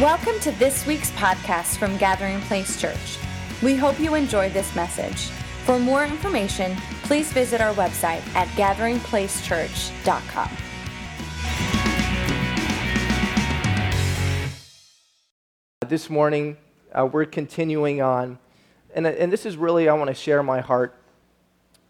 [0.00, 3.18] Welcome to this week's podcast from Gathering Place Church.
[3.60, 5.22] We hope you enjoyed this message.
[5.64, 10.50] For more information, please visit our website at gatheringplacechurch.com.
[15.88, 16.56] This morning,
[16.92, 18.38] uh, we're continuing on,
[18.94, 20.94] and, and this is really, I want to share my heart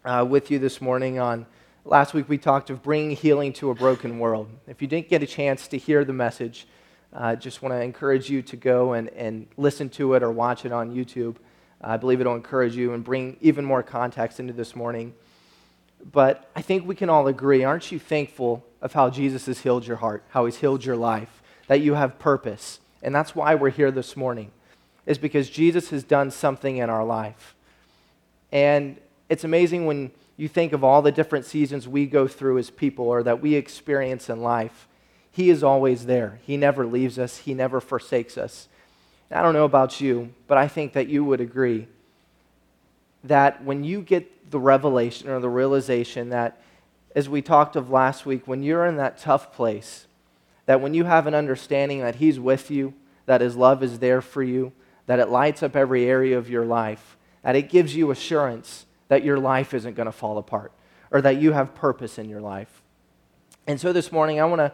[0.03, 1.45] uh, with you this morning on.
[1.85, 4.49] Last week we talked of bringing healing to a broken world.
[4.65, 6.65] If you didn't get a chance to hear the message,
[7.11, 10.31] I uh, just want to encourage you to go and, and listen to it or
[10.31, 11.37] watch it on YouTube.
[11.81, 15.13] I believe it'll encourage you and bring even more context into this morning.
[16.11, 19.87] But I think we can all agree aren't you thankful of how Jesus has healed
[19.87, 22.79] your heart, how he's healed your life, that you have purpose?
[23.01, 24.51] And that's why we're here this morning,
[25.05, 27.55] is because Jesus has done something in our life.
[28.51, 28.97] And
[29.29, 33.07] it's amazing when you think of all the different seasons we go through as people
[33.07, 34.87] or that we experience in life.
[35.31, 36.39] He is always there.
[36.43, 38.67] He never leaves us, He never forsakes us.
[39.31, 41.87] I don't know about you, but I think that you would agree
[43.23, 46.59] that when you get the revelation or the realization that,
[47.15, 50.07] as we talked of last week, when you're in that tough place,
[50.65, 52.93] that when you have an understanding that He's with you,
[53.27, 54.71] that His love is there for you,
[55.05, 59.23] that it lights up every area of your life, that it gives you assurance that
[59.23, 60.71] your life isn't going to fall apart
[61.11, 62.81] or that you have purpose in your life.
[63.67, 64.71] And so this morning, I want to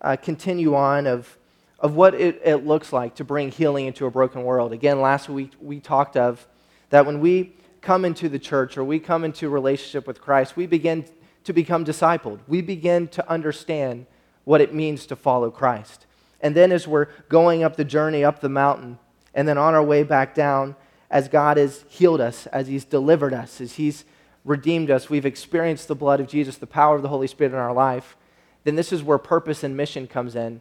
[0.00, 1.38] uh, continue on of,
[1.78, 4.72] of what it, it looks like to bring healing into a broken world.
[4.72, 6.46] Again, last week we talked of
[6.90, 10.66] that when we come into the church or we come into relationship with Christ, we
[10.66, 11.04] begin
[11.44, 12.40] to become discipled.
[12.46, 14.06] We begin to understand
[14.44, 16.06] what it means to follow Christ.
[16.40, 18.98] And then as we're going up the journey up the mountain
[19.34, 20.76] and then on our way back down,
[21.10, 24.04] as God has healed us, as He's delivered us, as He's
[24.44, 27.58] redeemed us, we've experienced the blood of Jesus, the power of the Holy Spirit in
[27.58, 28.16] our life,
[28.64, 30.60] then this is where purpose and mission comes in.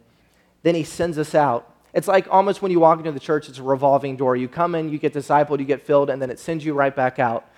[0.64, 1.74] Then He sends us out.
[1.94, 4.36] It's like almost when you walk into the church, it's a revolving door.
[4.36, 6.96] You come in, you get discipled, you get filled, and then it sends you right
[6.96, 7.50] back out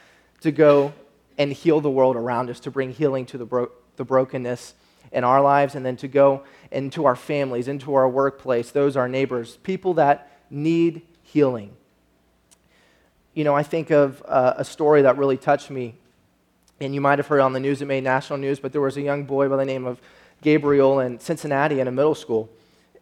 [0.42, 0.94] to go
[1.38, 4.74] and heal the world around us, to bring healing to the, bro- the brokenness
[5.12, 9.10] in our lives, and then to go into our families, into our workplace, those our
[9.10, 11.76] neighbors, people that need healing
[13.34, 15.96] you know, I think of uh, a story that really touched me.
[16.80, 18.98] And you might have heard on the news, it made national news, but there was
[18.98, 20.02] a young boy by the name of
[20.42, 22.50] Gabriel in Cincinnati in a middle school.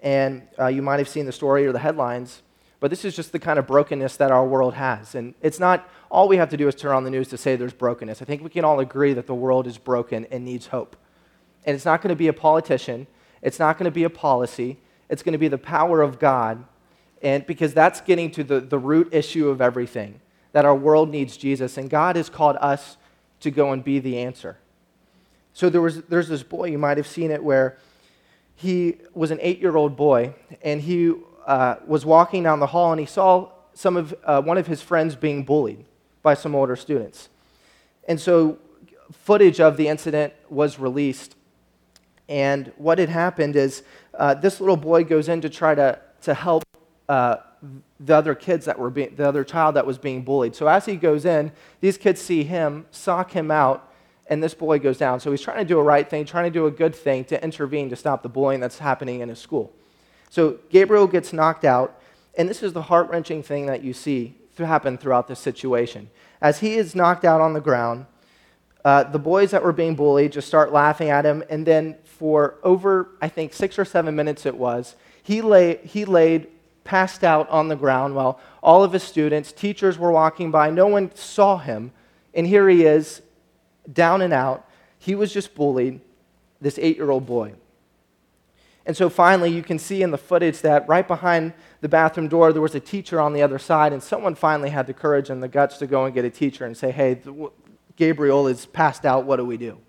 [0.02, 2.42] And uh, you might have seen the story or the headlines,
[2.80, 5.16] but this is just the kind of brokenness that our world has.
[5.16, 7.56] And it's not all we have to do is turn on the news to say
[7.56, 8.22] there's brokenness.
[8.22, 10.96] I think we can all agree that the world is broken and needs hope.
[11.66, 13.08] And it's not going to be a politician,
[13.42, 14.78] it's not going to be a policy,
[15.10, 16.64] it's going to be the power of God
[17.22, 20.22] and because that's getting to the, the root issue of everything
[20.52, 22.98] that our world needs Jesus, and God has called us
[23.42, 24.58] to go and be the answer.
[25.54, 27.78] So there was, there's this boy, you might have seen it, where
[28.56, 31.14] he was an eight year old boy, and he
[31.46, 34.82] uh, was walking down the hall and he saw some of, uh, one of his
[34.82, 35.86] friends being bullied
[36.22, 37.30] by some older students.
[38.08, 38.60] And so
[39.12, 41.36] footage of the incident was released.
[42.28, 43.84] And what had happened is
[44.14, 46.64] uh, this little boy goes in to try to, to help
[47.08, 47.38] uh,
[48.00, 50.56] the other kids that were being, the other child that was being bullied.
[50.56, 51.52] So as he goes in,
[51.82, 53.89] these kids see him, sock him out,
[54.30, 55.20] and this boy goes down.
[55.20, 57.44] So he's trying to do a right thing, trying to do a good thing to
[57.44, 59.74] intervene to stop the bullying that's happening in his school.
[60.30, 62.00] So Gabriel gets knocked out,
[62.38, 64.36] and this is the heart wrenching thing that you see
[64.66, 66.10] happen throughout this situation.
[66.42, 68.06] As he is knocked out on the ground,
[68.86, 72.56] uh, the boys that were being bullied just start laughing at him, and then for
[72.64, 76.48] over, I think, six or seven minutes it was, he, lay, he laid
[76.84, 80.70] passed out on the ground while all of his students, teachers were walking by.
[80.72, 81.92] No one saw him.
[82.34, 83.22] And here he is,
[83.92, 84.68] down and out.
[84.98, 86.02] He was just bullied,
[86.62, 87.54] this eight year old boy.
[88.86, 92.52] And so finally, you can see in the footage that right behind the bathroom door,
[92.52, 95.44] there was a teacher on the other side, and someone finally had the courage and
[95.44, 97.22] the guts to go and get a teacher and say, Hey,
[97.96, 99.26] Gabriel is passed out.
[99.26, 99.80] What do we do?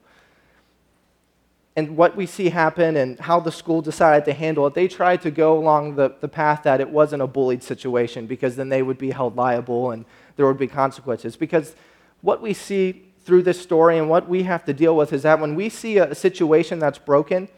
[1.76, 5.22] and what we see happen and how the school decided to handle it, they tried
[5.22, 8.82] to go along the, the path that it wasn't a bullied situation because then they
[8.82, 10.04] would be held liable and
[10.36, 11.36] there would be consequences.
[11.36, 11.74] Because
[12.22, 15.38] what we see through this story and what we have to deal with is that
[15.38, 17.48] when we see a, situation that's broken,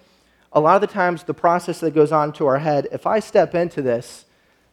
[0.52, 3.20] a lot of the times the process that goes on to our head, if I
[3.20, 4.26] step into this,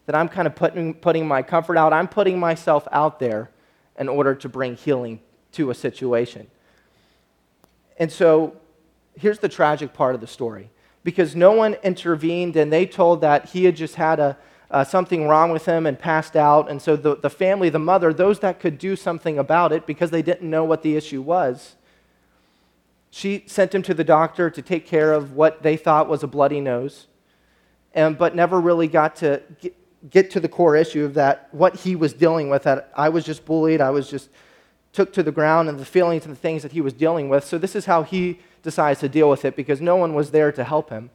[0.08, 3.50] that I'm kind of putting, putting my comfort out, I'm putting myself out there
[3.98, 5.22] in order to bring healing
[5.54, 6.48] to a situation.
[7.96, 8.58] And so
[9.16, 10.70] here's the tragic part of the story
[11.06, 14.38] because no one intervened and they told that he had just had a,
[14.72, 16.70] uh, something wrong with him and passed out.
[16.70, 20.12] And so the, the family, the mother, those that could do something about it because
[20.12, 21.76] they didn't know what the issue was,
[23.10, 26.28] she sent him to the doctor to take care of what they thought was a
[26.28, 27.08] bloody nose.
[27.94, 29.76] and, but never really got to get,
[30.10, 32.64] get to the core issue of that, what he was dealing with.
[32.64, 34.30] That I was just bullied, I was just
[34.94, 37.44] took to the ground, and the feelings and the things that he was dealing with.
[37.44, 40.52] So this is how he decides to deal with it because no one was there
[40.52, 41.10] to help him.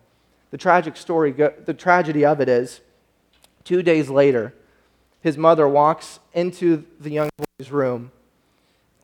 [0.51, 2.81] The tragic story, the tragedy of it is,
[3.65, 4.55] two days later,
[5.21, 8.13] his mother walks into the young boy's room,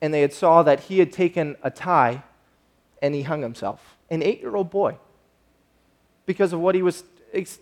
[0.02, 2.22] and they had saw that he had taken a tie
[3.02, 3.96] and he hung himself.
[4.10, 4.98] An eight-year-old boy,
[6.26, 7.04] because of what he was,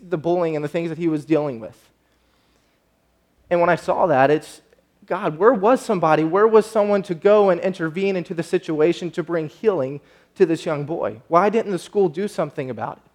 [0.07, 1.89] the bullying and the things that he was dealing with.
[3.49, 4.61] And when I saw that, it's
[5.05, 6.23] God, where was somebody?
[6.23, 10.01] Where was someone to go and intervene into the situation to bring healing
[10.35, 11.21] to this young boy?
[11.27, 13.08] Why didn't the school do something about it?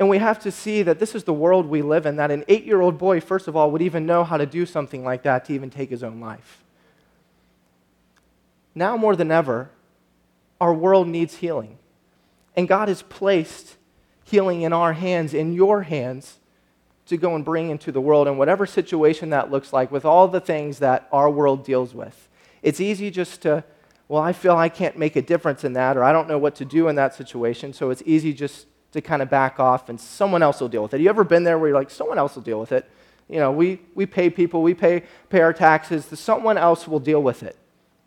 [0.00, 2.42] And we have to see that this is the world we live in, that an
[2.48, 5.22] eight year old boy, first of all, would even know how to do something like
[5.24, 6.64] that to even take his own life.
[8.74, 9.68] Now more than ever,
[10.58, 11.76] our world needs healing.
[12.56, 13.76] And God has placed
[14.24, 16.38] healing in our hands, in your hands,
[17.04, 20.28] to go and bring into the world in whatever situation that looks like, with all
[20.28, 22.28] the things that our world deals with.
[22.62, 23.64] It's easy just to,
[24.08, 26.54] well, I feel I can't make a difference in that, or I don't know what
[26.56, 30.00] to do in that situation, so it's easy just to kind of back off and
[30.00, 31.00] someone else will deal with it.
[31.00, 32.90] You ever been there where you're like, someone else will deal with it?
[33.28, 37.22] You know, we, we pay people, we pay, pay our taxes, someone else will deal
[37.22, 37.56] with it.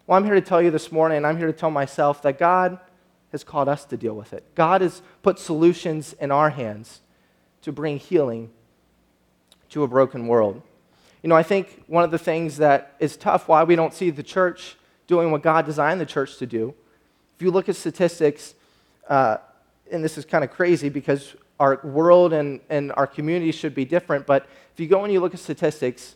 [0.05, 2.37] Well, I'm here to tell you this morning, and I'm here to tell myself that
[2.37, 2.77] God
[3.31, 4.43] has called us to deal with it.
[4.53, 6.99] God has put solutions in our hands
[7.61, 8.49] to bring healing
[9.69, 10.61] to a broken world.
[11.21, 14.09] You know, I think one of the things that is tough, why we don't see
[14.09, 14.75] the church
[15.07, 16.73] doing what God designed the church to do,
[17.35, 18.55] if you look at statistics,
[19.07, 19.37] uh,
[19.91, 23.85] and this is kind of crazy because our world and, and our community should be
[23.85, 26.15] different, but if you go and you look at statistics,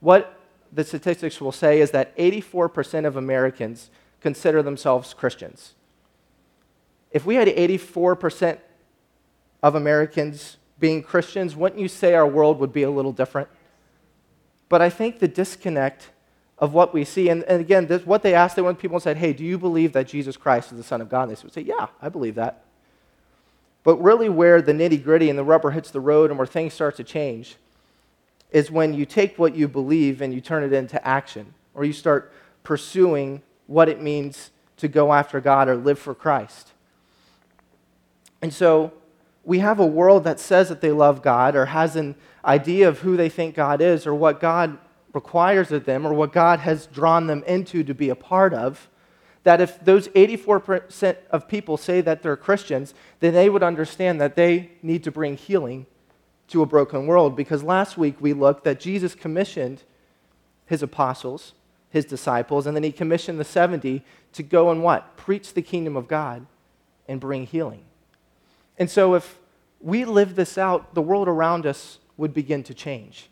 [0.00, 0.38] what
[0.72, 5.74] the statistics will say is that 84% of Americans consider themselves Christians.
[7.10, 8.58] If we had 84%
[9.62, 13.48] of Americans being Christians, wouldn't you say our world would be a little different?
[14.68, 16.10] But I think the disconnect
[16.58, 19.02] of what we see, and, and again, this, what they asked, they went people and
[19.02, 21.28] said, Hey, do you believe that Jesus Christ is the Son of God?
[21.28, 22.64] And they would say, Yeah, I believe that.
[23.88, 26.74] But really, where the nitty gritty and the rubber hits the road and where things
[26.74, 27.56] start to change
[28.50, 31.94] is when you take what you believe and you turn it into action, or you
[31.94, 32.30] start
[32.64, 36.72] pursuing what it means to go after God or live for Christ.
[38.42, 38.92] And so,
[39.42, 42.14] we have a world that says that they love God or has an
[42.44, 44.76] idea of who they think God is or what God
[45.14, 48.90] requires of them or what God has drawn them into to be a part of.
[49.48, 54.36] That if those 84% of people say that they're Christians, then they would understand that
[54.36, 55.86] they need to bring healing
[56.48, 57.34] to a broken world.
[57.34, 59.84] Because last week we looked that Jesus commissioned
[60.66, 61.54] his apostles,
[61.88, 64.04] his disciples, and then he commissioned the 70
[64.34, 65.16] to go and what?
[65.16, 66.44] Preach the kingdom of God
[67.08, 67.84] and bring healing.
[68.78, 69.38] And so, if
[69.80, 73.30] we live this out, the world around us would begin to change.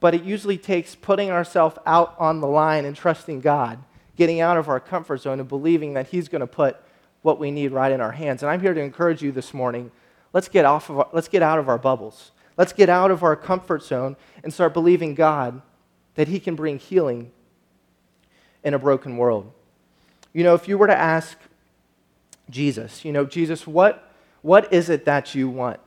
[0.00, 3.78] But it usually takes putting ourselves out on the line and trusting God,
[4.16, 6.76] getting out of our comfort zone and believing that He's going to put
[7.22, 8.42] what we need right in our hands.
[8.42, 9.90] And I'm here to encourage you this morning.
[10.32, 12.32] Let's get, off of our, let's get out of our bubbles.
[12.56, 15.62] Let's get out of our comfort zone and start believing God
[16.14, 17.30] that He can bring healing
[18.64, 19.52] in a broken world.
[20.32, 21.36] You know, if you were to ask
[22.50, 23.04] Jesus.
[23.04, 24.12] You know, Jesus, what,
[24.42, 25.80] what is it that you want?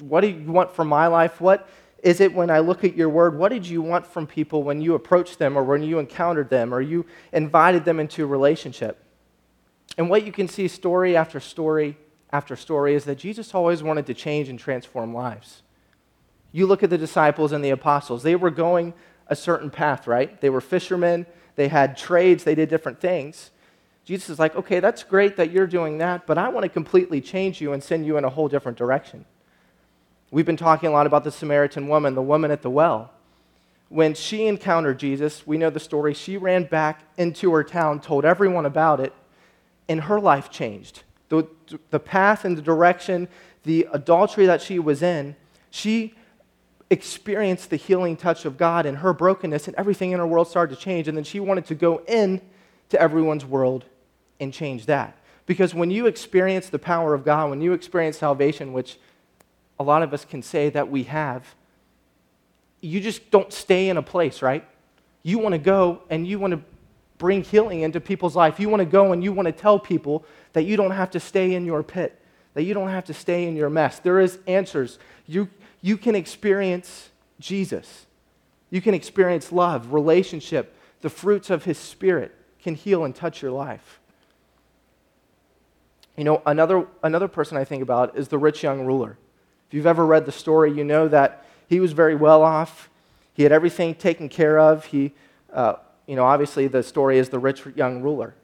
[0.00, 1.40] What do you want from my life?
[1.40, 1.68] What
[2.02, 3.36] is it when I look at your word?
[3.36, 6.72] What did you want from people when you approached them or when you encountered them
[6.72, 9.04] or you invited them into a relationship?
[9.98, 11.96] And what you can see story after story
[12.32, 15.62] after story is that Jesus always wanted to change and transform lives.
[16.52, 18.94] You look at the disciples and the apostles, they were going
[19.26, 20.40] a certain path, right?
[20.40, 21.26] They were fishermen,
[21.56, 23.50] they had trades, they did different things.
[24.04, 27.20] Jesus is like, okay, that's great that you're doing that, but I want to completely
[27.20, 29.24] change you and send you in a whole different direction.
[30.30, 33.10] We've been talking a lot about the Samaritan woman, the woman at the well.
[33.88, 38.24] When she encountered Jesus, we know the story, she ran back into her town, told
[38.24, 39.12] everyone about it,
[39.88, 41.02] and her life changed.
[41.30, 41.48] The,
[41.90, 43.26] the path and the direction,
[43.64, 45.34] the adultery that she was in,
[45.70, 46.14] she
[46.90, 50.76] experienced the healing touch of God and her brokenness, and everything in her world started
[50.76, 51.08] to change.
[51.08, 52.40] And then she wanted to go in
[52.90, 53.84] to everyone's world
[54.38, 55.18] and change that.
[55.46, 58.98] Because when you experience the power of God, when you experience salvation, which
[59.80, 61.54] a lot of us can say that we have,
[62.82, 64.62] you just don't stay in a place, right?
[65.22, 66.60] You want to go and you want to
[67.16, 68.60] bring healing into people's life.
[68.60, 71.20] You want to go and you want to tell people that you don't have to
[71.20, 72.20] stay in your pit,
[72.52, 73.98] that you don't have to stay in your mess.
[73.98, 74.98] There is answers.
[75.26, 75.48] You,
[75.80, 77.08] you can experience
[77.38, 78.04] Jesus.
[78.68, 83.52] You can experience love, relationship, the fruits of his spirit can heal and touch your
[83.52, 83.98] life.
[86.18, 89.16] You know, another, another person I think about is the rich young ruler.
[89.70, 92.90] If you've ever read the story, you know that he was very well off.
[93.34, 94.86] He had everything taken care of.
[94.86, 95.12] He,
[95.52, 95.74] uh,
[96.08, 98.34] you know, obviously the story is the rich young ruler.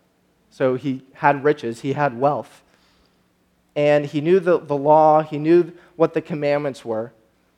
[0.50, 2.62] So he had riches, he had wealth.
[3.74, 7.12] And he knew the, the law, he knew what the commandments were.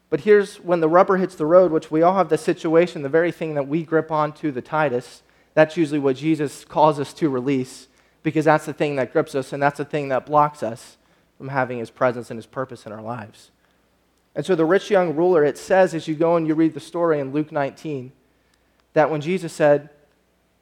[0.08, 3.10] But here's when the rubber hits the road, which we all have the situation, the
[3.10, 5.22] very thing that we grip onto, the Titus.
[5.52, 7.88] That's usually what Jesus calls us to release
[8.22, 10.96] because that's the thing that grips us and that's the thing that blocks us
[11.36, 13.50] from having his presence and his purpose in our lives.
[14.38, 16.78] And so the rich young ruler, it says as you go and you read the
[16.78, 18.12] story in Luke 19,
[18.92, 19.90] that when Jesus said,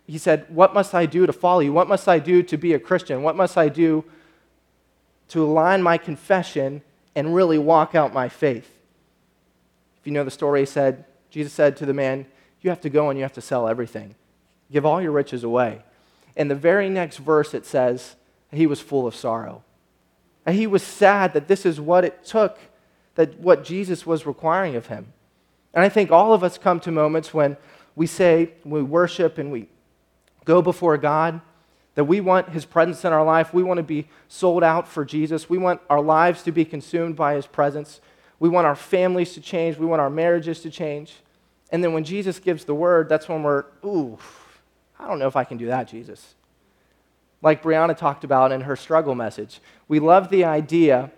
[0.06, 1.74] He said, What must I do to follow you?
[1.74, 3.22] What must I do to be a Christian?
[3.22, 4.02] What must I do
[5.28, 6.80] to align my confession
[7.14, 8.66] and really walk out my faith?
[10.00, 12.24] If you know the story, he said, Jesus said to the man,
[12.62, 14.14] You have to go and you have to sell everything.
[14.72, 15.82] Give all your riches away.
[16.34, 18.16] In the very next verse, it says,
[18.50, 19.64] He was full of sorrow.
[20.46, 22.58] And he was sad that this is what it took,
[23.16, 25.12] that what Jesus was requiring of him.
[25.74, 27.56] And I think all of us come to moments when
[27.94, 29.68] we say, we worship and we
[30.44, 31.40] go before God,
[31.96, 33.52] that we want his presence in our life.
[33.52, 35.50] We want to be sold out for Jesus.
[35.50, 38.00] We want our lives to be consumed by his presence.
[38.38, 39.78] We want our families to change.
[39.78, 41.14] We want our marriages to change.
[41.70, 44.18] And then when Jesus gives the word, that's when we're, ooh,
[44.98, 46.34] I don't know if I can do that, Jesus.
[47.42, 51.10] Like Brianna talked about in her struggle message, we love the idea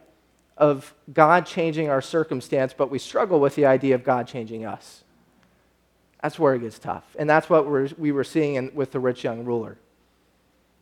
[0.58, 5.04] of God changing our circumstance, but we struggle with the idea of God changing us.
[6.22, 7.04] That's where it gets tough.
[7.18, 9.78] And that's what we're, we were seeing in, with the rich young ruler.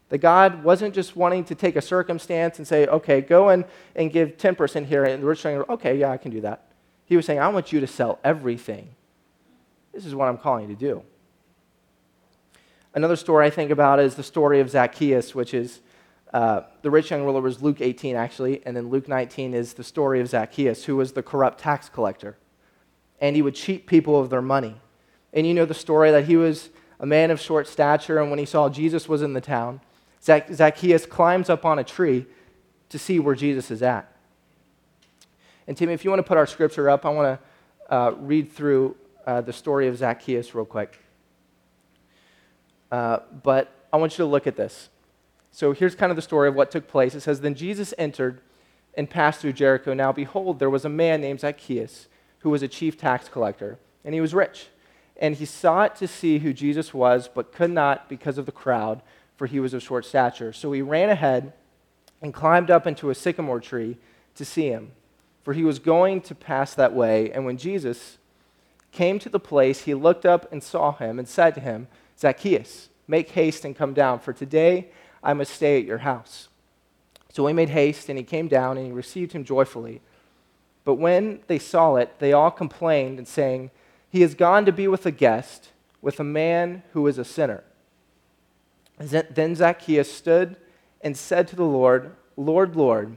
[0.09, 3.65] That God wasn't just wanting to take a circumstance and say, okay, go in
[3.95, 5.05] and give 10% here.
[5.05, 6.63] And the rich young ruler, okay, yeah, I can do that.
[7.05, 8.89] He was saying, I want you to sell everything.
[9.93, 11.03] This is what I'm calling you to do.
[12.95, 15.81] Another story I think about is the story of Zacchaeus, which is
[16.33, 19.85] uh, the rich young ruler was Luke 18, actually, and then Luke 19 is the
[19.85, 22.37] story of Zacchaeus, who was the corrupt tax collector.
[23.21, 24.77] And he would cheat people of their money.
[25.33, 28.39] And you know the story that he was a man of short stature, and when
[28.39, 29.81] he saw Jesus was in the town,
[30.23, 32.27] Zacchaeus climbs up on a tree
[32.89, 34.13] to see where Jesus is at.
[35.67, 37.41] And Timmy, if you want to put our scripture up, I want
[37.89, 40.99] to uh, read through uh, the story of Zacchaeus real quick.
[42.91, 44.89] Uh, but I want you to look at this.
[45.57, 47.15] So here's kind of the story of what took place.
[47.15, 48.43] It says, Then Jesus entered
[48.93, 49.95] and passed through Jericho.
[49.95, 52.09] Now, behold, there was a man named Zacchaeus
[52.41, 54.67] who was a chief tax collector, and he was rich.
[55.17, 59.01] And he sought to see who Jesus was, but could not because of the crowd,
[59.39, 60.53] for he was of short stature.
[60.53, 61.55] So he ran ahead
[62.21, 63.97] and climbed up into a sycamore tree
[64.35, 64.93] to see him,
[65.43, 67.33] for he was going to pass that way.
[67.33, 68.19] And when Jesus
[68.93, 71.89] came to the place, he looked up and saw him and said to him,
[72.21, 74.91] Zacchaeus, make haste and come down, for today
[75.27, 76.47] I must stay at your house.
[77.33, 80.01] So he made haste, and he came down, and he received him joyfully.
[80.85, 83.73] But when they saw it, they all complained, and saying,
[84.09, 87.65] He has gone to be with a guest, with a man who is a sinner.
[88.99, 90.57] Then Zacchaeus stood
[91.01, 93.17] and said to the Lord, Lord, Lord,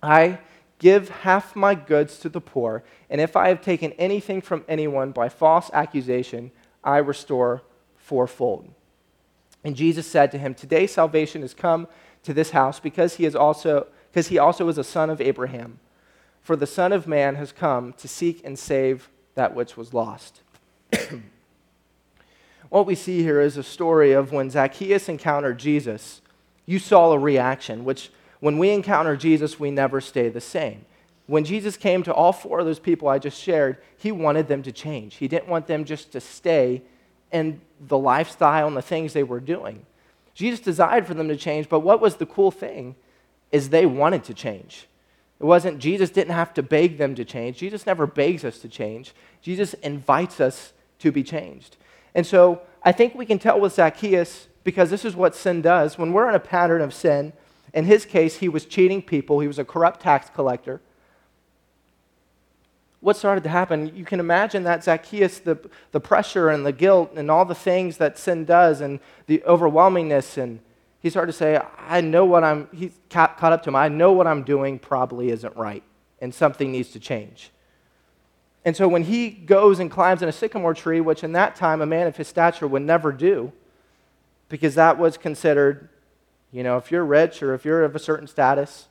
[0.00, 0.38] I
[0.78, 5.10] give half my goods to the poor, and if I have taken anything from anyone
[5.10, 6.52] by false accusation,
[6.84, 7.62] I restore
[7.96, 8.70] fourfold.
[9.64, 11.86] And Jesus said to him, Today salvation has come
[12.22, 15.78] to this house because he is also because he also is a son of Abraham.
[16.42, 20.40] For the Son of Man has come to seek and save that which was lost.
[22.70, 26.22] what we see here is a story of when Zacchaeus encountered Jesus,
[26.66, 30.86] you saw a reaction, which when we encounter Jesus, we never stay the same.
[31.26, 34.64] When Jesus came to all four of those people I just shared, he wanted them
[34.64, 35.16] to change.
[35.16, 36.82] He didn't want them just to stay
[37.30, 39.86] and the lifestyle and the things they were doing.
[40.34, 42.94] Jesus desired for them to change, but what was the cool thing
[43.50, 44.86] is they wanted to change.
[45.40, 47.56] It wasn't, Jesus didn't have to beg them to change.
[47.58, 49.14] Jesus never begs us to change.
[49.40, 51.76] Jesus invites us to be changed.
[52.14, 55.96] And so I think we can tell with Zacchaeus, because this is what sin does.
[55.96, 57.32] When we're in a pattern of sin,
[57.72, 60.80] in his case, he was cheating people, he was a corrupt tax collector
[63.00, 65.58] what started to happen, you can imagine that Zacchaeus, the,
[65.92, 70.36] the pressure and the guilt and all the things that sin does and the overwhelmingness,
[70.36, 70.60] and
[71.00, 73.88] he started to say, I know what I'm, he caught, caught up to him, I
[73.88, 75.82] know what I'm doing probably isn't right,
[76.20, 77.50] and something needs to change.
[78.66, 81.80] And so when he goes and climbs in a sycamore tree, which in that time
[81.80, 83.50] a man of his stature would never do,
[84.50, 85.88] because that was considered,
[86.52, 88.88] you know, if you're rich or if you're of a certain status,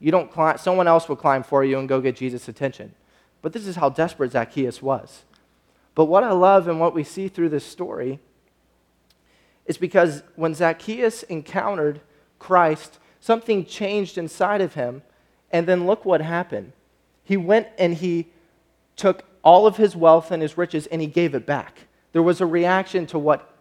[0.00, 2.92] you don't climb, someone else will climb for you and go get Jesus' attention.
[3.42, 5.24] But this is how desperate Zacchaeus was.
[5.94, 8.20] But what I love and what we see through this story
[9.66, 12.00] is because when Zacchaeus encountered
[12.38, 15.02] Christ, something changed inside of him.
[15.50, 16.72] And then look what happened.
[17.24, 18.28] He went and he
[18.96, 21.86] took all of his wealth and his riches and he gave it back.
[22.12, 23.54] There was a reaction to what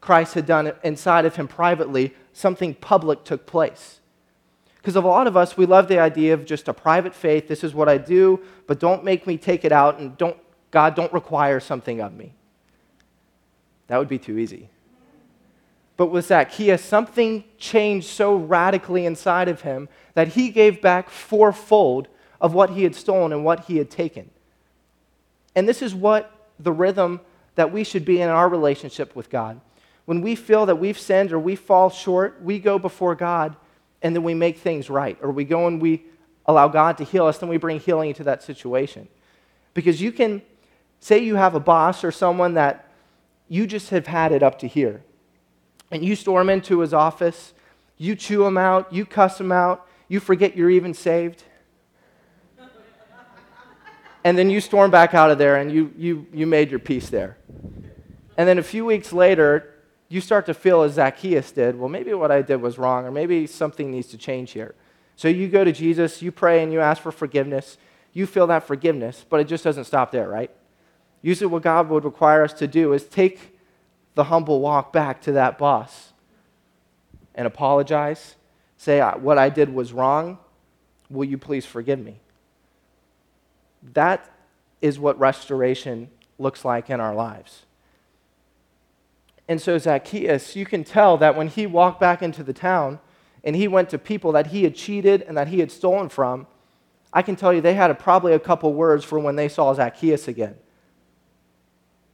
[0.00, 4.00] Christ had done inside of him privately, something public took place.
[4.82, 7.46] Because of a lot of us, we love the idea of just a private faith.
[7.46, 10.36] This is what I do, but don't make me take it out and don't,
[10.72, 12.34] God, don't require something of me.
[13.86, 14.70] That would be too easy.
[15.96, 22.08] But with Zacchaeus, something changed so radically inside of him that he gave back fourfold
[22.40, 24.30] of what he had stolen and what he had taken.
[25.54, 27.20] And this is what the rhythm
[27.54, 29.60] that we should be in our relationship with God.
[30.06, 33.54] When we feel that we've sinned or we fall short, we go before God
[34.02, 35.16] and then we make things right.
[35.22, 36.04] Or we go and we
[36.46, 39.08] allow God to heal us, then we bring healing into that situation.
[39.74, 40.42] Because you can
[41.00, 42.88] say you have a boss or someone that
[43.48, 45.02] you just have had it up to here.
[45.90, 47.52] And you storm into his office,
[47.96, 51.44] you chew him out, you cuss him out, you forget you're even saved.
[54.24, 57.08] and then you storm back out of there and you, you, you made your peace
[57.08, 57.36] there.
[58.36, 59.71] And then a few weeks later,
[60.12, 63.10] you start to feel as Zacchaeus did, well, maybe what I did was wrong, or
[63.10, 64.74] maybe something needs to change here.
[65.16, 67.78] So you go to Jesus, you pray, and you ask for forgiveness.
[68.12, 70.50] You feel that forgiveness, but it just doesn't stop there, right?
[71.22, 73.58] Usually, what God would require us to do is take
[74.14, 76.12] the humble walk back to that boss
[77.34, 78.36] and apologize.
[78.76, 80.38] Say, What I did was wrong.
[81.08, 82.20] Will you please forgive me?
[83.94, 84.30] That
[84.82, 87.64] is what restoration looks like in our lives.
[89.52, 93.00] And so, Zacchaeus, you can tell that when he walked back into the town
[93.44, 96.46] and he went to people that he had cheated and that he had stolen from,
[97.12, 99.74] I can tell you they had a, probably a couple words for when they saw
[99.74, 100.54] Zacchaeus again.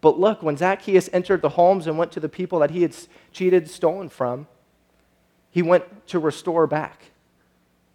[0.01, 2.97] But look, when Zacchaeus entered the homes and went to the people that he had
[3.31, 4.49] cheated, stolen from,
[5.53, 7.13] he went to restore back.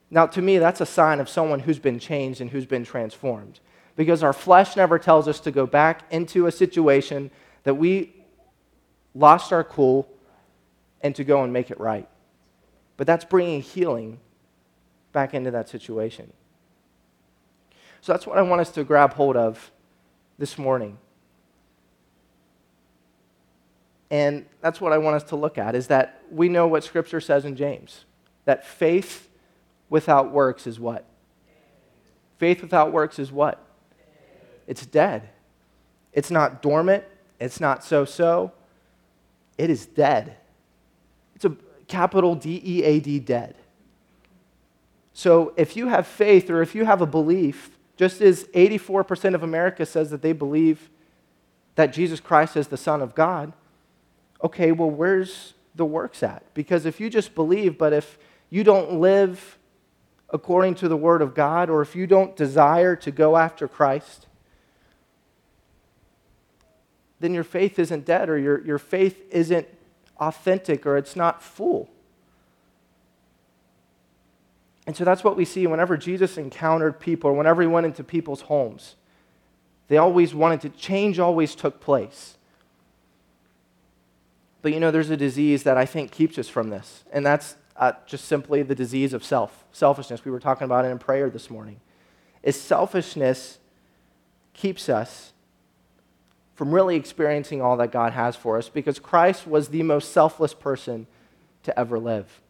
[0.09, 3.59] Now, to me, that's a sign of someone who's been changed and who's been transformed.
[3.97, 7.29] Because our flesh never tells us to go back into a situation
[7.63, 8.22] that we
[9.15, 10.07] lost our cool,
[11.01, 12.07] and to go and make it right.
[12.97, 14.19] But that's bringing healing
[15.11, 16.31] back into that situation.
[18.01, 19.71] So that's what I want us to grab hold of
[20.37, 20.97] this morning.
[24.09, 27.19] And that's what I want us to look at is that we know what scripture
[27.19, 28.05] says in James
[28.45, 29.29] that faith
[29.89, 31.05] without works is what?
[32.37, 33.65] Faith without works is what?
[34.67, 35.29] It's dead.
[36.11, 37.05] It's not dormant,
[37.39, 38.51] it's not so-so,
[39.57, 40.37] it is dead.
[41.35, 41.55] It's a
[41.87, 43.55] capital D E A D, dead.
[45.13, 49.43] So if you have faith or if you have a belief, just as 84% of
[49.43, 50.89] America says that they believe
[51.75, 53.53] that Jesus Christ is the Son of God,
[54.43, 56.43] okay, well, where's the works at?
[56.53, 58.17] Because if you just believe, but if
[58.49, 59.57] you don't live
[60.31, 64.25] according to the Word of God, or if you don't desire to go after Christ,
[67.23, 69.65] then your faith isn't dead or your, your faith isn't
[70.19, 71.89] authentic or it's not full.
[74.85, 78.03] And so that's what we see whenever Jesus encountered people or whenever he went into
[78.03, 78.95] people's homes.
[79.87, 82.35] They always wanted to, change always took place.
[84.61, 87.55] But you know, there's a disease that I think keeps us from this, and that's
[87.75, 90.23] uh, just simply the disease of self, selfishness.
[90.23, 91.79] We were talking about it in prayer this morning.
[92.43, 93.59] Is selfishness
[94.53, 95.32] keeps us
[96.55, 100.53] from really experiencing all that God has for us because Christ was the most selfless
[100.53, 101.07] person
[101.63, 102.41] to ever live.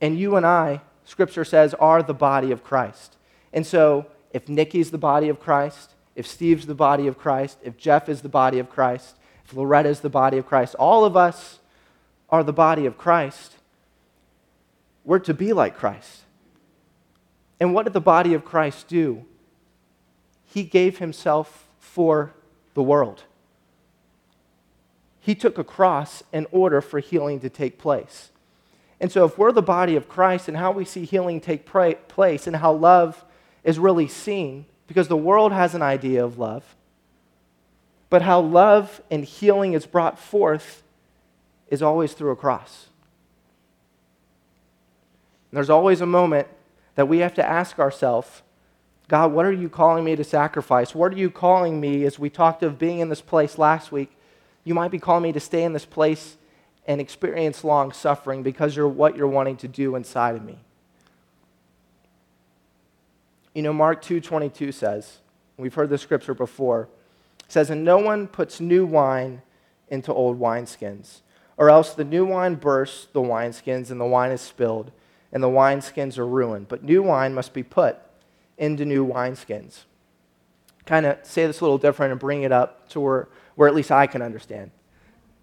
[0.00, 3.16] And you and I, Scripture says, are the body of Christ.
[3.52, 7.76] And so, if Nikki's the body of Christ, if Steve's the body of Christ, if
[7.76, 11.16] Jeff is the body of Christ, if Loretta is the body of Christ, all of
[11.16, 11.60] us
[12.30, 13.54] are the body of Christ.
[15.04, 16.22] We're to be like Christ.
[17.60, 19.24] And what did the body of Christ do?
[20.46, 22.34] He gave himself for
[22.74, 23.24] the world.
[25.20, 28.30] He took a cross in order for healing to take place.
[29.00, 32.46] And so, if we're the body of Christ and how we see healing take place
[32.46, 33.24] and how love
[33.62, 36.76] is really seen, because the world has an idea of love,
[38.10, 40.82] but how love and healing is brought forth
[41.68, 42.86] is always through a cross.
[45.50, 46.48] And there's always a moment
[46.94, 48.42] that we have to ask ourselves
[49.08, 50.94] God, what are you calling me to sacrifice?
[50.94, 54.16] What are you calling me, as we talked of being in this place last week?
[54.64, 56.36] You might be calling me to stay in this place
[56.86, 60.58] and experience long suffering because you're what you're wanting to do inside of me.
[63.54, 65.18] You know, Mark 2:22 says,
[65.56, 66.88] we've heard this scripture before,
[67.46, 69.42] says, "And no one puts new wine
[69.88, 71.20] into old wineskins,
[71.56, 74.90] or else the new wine bursts the wineskins and the wine is spilled,
[75.30, 76.68] and the wineskins are ruined.
[76.68, 77.98] But new wine must be put
[78.58, 79.84] into new wineskins.
[80.86, 83.74] Kind of say this a little different and bring it up to where, where at
[83.74, 84.70] least I can understand.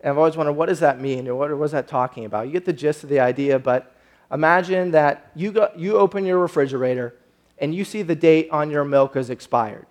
[0.02, 1.28] And I've always wondered, what does that mean?
[1.28, 2.47] Or what, is that talking about?
[2.47, 3.95] You get the gist of the idea, but
[4.32, 7.15] imagine that you, go, you open your refrigerator
[7.60, 9.86] and you see the date on your milk is expired.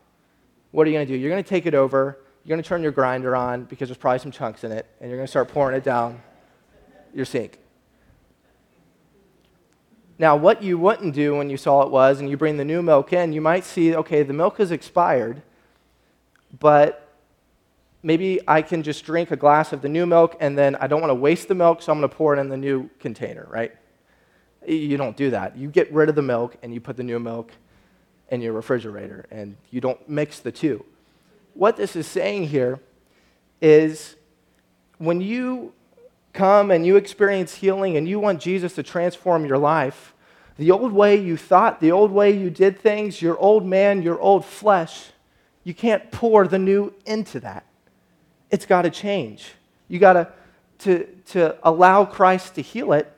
[0.72, 1.18] What are you going to do?
[1.18, 3.98] You're going to take it over, you're going to turn your grinder on because there's
[3.98, 6.20] probably some chunks in it, and you're going to start pouring it down
[7.14, 7.58] your sink.
[10.20, 12.82] Now, what you wouldn't do when you saw it was, and you bring the new
[12.82, 15.40] milk in, you might see, okay, the milk is expired,
[16.58, 17.08] but
[18.02, 21.00] maybe I can just drink a glass of the new milk and then I don't
[21.00, 23.46] want to waste the milk, so I'm going to pour it in the new container,
[23.48, 23.74] right?
[24.66, 25.56] You don't do that.
[25.56, 27.52] You get rid of the milk and you put the new milk
[28.28, 30.84] in your refrigerator and you don't mix the two.
[31.54, 32.78] What this is saying here
[33.62, 34.16] is
[34.98, 35.72] when you
[36.32, 40.14] come and you experience healing and you want Jesus to transform your life,
[40.56, 44.20] the old way you thought, the old way you did things, your old man, your
[44.20, 45.10] old flesh,
[45.64, 47.64] you can't pour the new into that
[48.50, 49.52] it's got to change.
[49.88, 50.28] You got to,
[50.80, 53.10] to, to allow Christ to heal it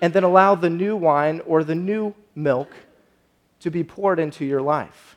[0.00, 2.70] and then allow the new wine or the new milk
[3.60, 5.11] to be poured into your life.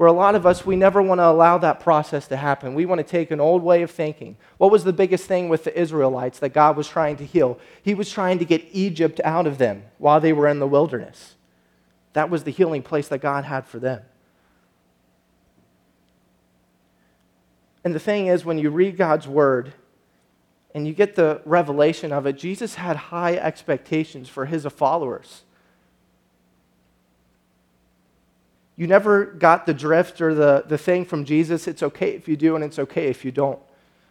[0.00, 2.74] Where a lot of us, we never want to allow that process to happen.
[2.74, 4.38] We want to take an old way of thinking.
[4.56, 7.58] What was the biggest thing with the Israelites that God was trying to heal?
[7.82, 11.34] He was trying to get Egypt out of them while they were in the wilderness.
[12.14, 14.00] That was the healing place that God had for them.
[17.84, 19.74] And the thing is, when you read God's word
[20.74, 25.42] and you get the revelation of it, Jesus had high expectations for his followers.
[28.80, 31.68] You never got the drift or the, the thing from Jesus.
[31.68, 33.58] It's okay if you do, and it's okay if you don't.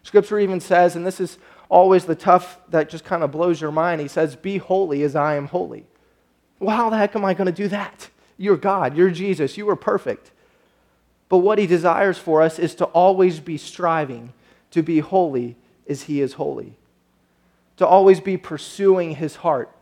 [0.04, 3.72] Scripture even says, and this is always the tough that just kind of blows your
[3.72, 5.86] mind, he says, Be holy as I am holy.
[6.60, 8.10] Well, how the heck am I going to do that?
[8.38, 10.30] You're God, you're Jesus, you are perfect.
[11.28, 14.32] But what he desires for us is to always be striving
[14.70, 15.56] to be holy
[15.88, 16.76] as he is holy,
[17.76, 19.74] to always be pursuing his heart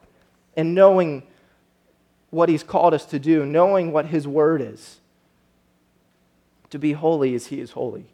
[0.57, 1.25] and knowing
[2.31, 5.01] what he's called us to do, knowing what his word is,
[6.71, 8.07] to be holy as he is holy.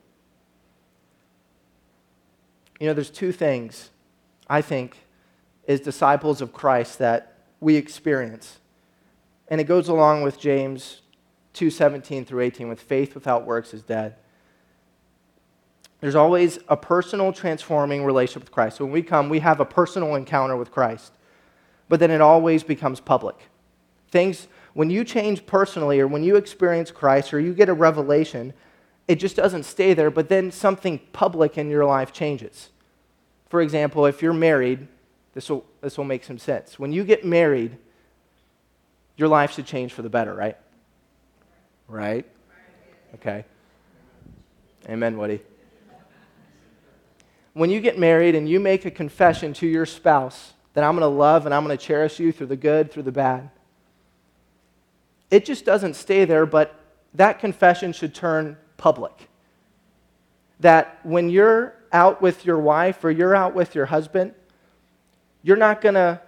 [2.78, 3.90] You know, there's two things
[4.48, 4.98] I think
[5.66, 8.58] as disciples of Christ that we experience.
[9.48, 11.02] And it goes along with James
[11.54, 14.16] 2:17 through 18 with faith without works is dead.
[16.00, 18.76] There's always a personal transforming relationship with Christ.
[18.76, 21.12] So when we come, we have a personal encounter with Christ.
[21.88, 23.36] But then it always becomes public.
[24.14, 28.52] Things when you change personally or when you experience Christ or you get a revelation,
[29.08, 32.70] it just doesn't stay there, but then something public in your life changes.
[33.48, 34.86] For example, if you're married,
[35.32, 36.78] this will, this will make some sense.
[36.78, 37.76] When you get married,
[39.16, 40.56] your life should change for the better, right?
[41.88, 42.24] right?
[43.14, 43.44] Okay.
[44.88, 45.40] Amen, Woody.
[47.52, 51.02] When you get married and you make a confession to your spouse that I'm going
[51.02, 53.50] to love and I'm going to cherish you through the good, through the bad,
[55.34, 56.78] it just doesn't stay there, but
[57.12, 59.28] that confession should turn public.
[60.60, 64.32] That when you're out with your wife or you're out with your husband,
[65.42, 66.20] you're not going to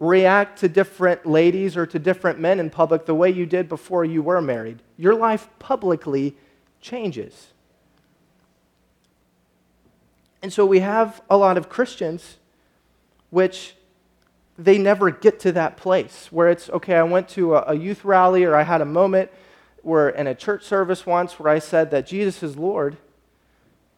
[0.00, 4.06] react to different ladies or to different men in public the way you did before
[4.06, 4.80] you were married.
[4.96, 6.34] Your life publicly
[6.80, 7.48] changes.
[10.42, 12.38] And so we have a lot of Christians
[13.28, 13.75] which
[14.58, 18.04] they never get to that place where it's okay, I went to a, a youth
[18.04, 19.30] rally or I had a moment
[19.82, 22.96] where in a church service once where I said that Jesus is Lord,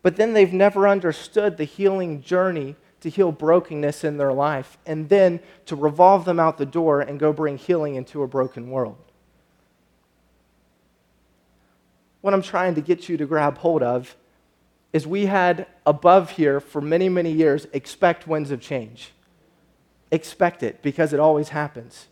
[0.03, 5.09] but then they've never understood the healing journey to heal brokenness in their life, and
[5.09, 8.97] then to revolve them out the door and go bring healing into a broken world.
[12.21, 14.17] What I'm trying to get you to grab hold of
[14.93, 19.13] is we had above here for many, many years expect winds of change.
[20.11, 22.09] Expect it because it always happens.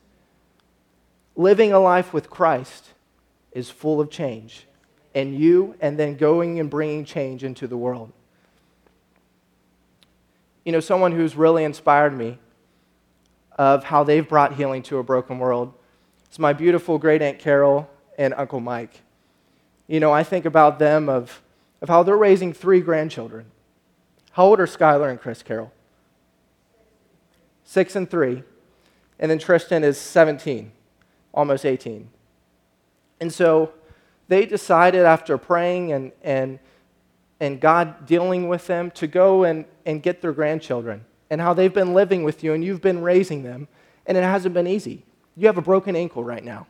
[1.34, 2.90] Living a life with Christ
[3.52, 4.66] is full of change,
[5.14, 8.12] and you, and then going and bringing change into the world
[10.66, 12.38] you know, someone who's really inspired me
[13.52, 15.72] of how they've brought healing to a broken world.
[16.30, 19.02] is my beautiful great Aunt Carol and Uncle Mike.
[19.86, 21.40] You know, I think about them of,
[21.80, 23.46] of how they're raising three grandchildren.
[24.32, 25.72] How old are Skylar and Chris Carol?
[27.66, 28.42] Six and three.
[29.18, 30.72] And then Tristan is 17,
[31.34, 32.08] almost 18.
[33.20, 33.72] And so
[34.28, 36.58] they decided after praying and, and
[37.38, 41.74] and God dealing with them to go and, and get their grandchildren and how they've
[41.74, 43.68] been living with you and you've been raising them,
[44.06, 45.04] and it hasn't been easy.
[45.36, 46.66] You have a broken ankle right now.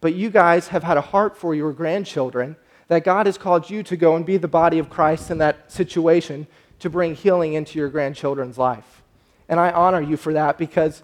[0.00, 2.56] but you guys have had a heart for your grandchildren,
[2.88, 5.70] that God has called you to go and be the body of Christ in that
[5.70, 6.46] situation
[6.80, 9.02] to bring healing into your grandchildren's life.
[9.48, 11.02] And I honor you for that because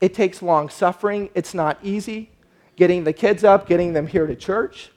[0.00, 1.30] it takes long suffering.
[1.34, 2.30] It's not easy
[2.76, 4.90] getting the kids up, getting them here to church.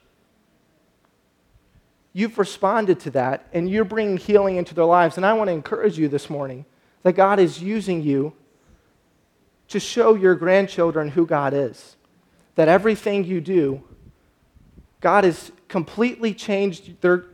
[2.14, 5.18] You've responded to that and you're bringing healing into their lives.
[5.18, 6.66] And I want to encourage you this morning
[7.04, 8.34] that God is using you
[9.68, 11.98] to show your grandchildren who God is.
[12.56, 13.84] That everything you do,
[15.02, 17.26] God has completely changed their,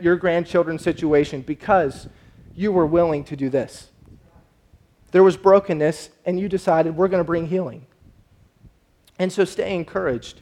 [0.00, 2.08] your grandchildren's situation because
[2.54, 3.90] you were willing to do this.
[5.12, 7.86] There was brokenness, and you decided we're going to bring healing.
[9.18, 10.40] And so stay encouraged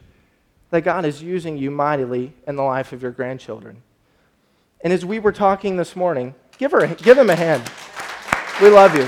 [0.69, 3.81] that God is using you mightily in the life of your grandchildren.
[4.81, 7.69] And as we were talking this morning, give, her, give him a hand.
[8.61, 9.07] We love you.